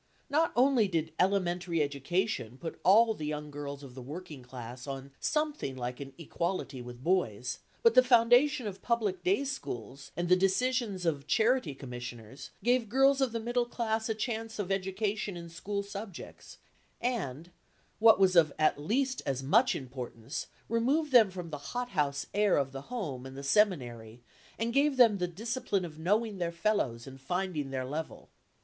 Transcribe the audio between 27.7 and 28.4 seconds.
level.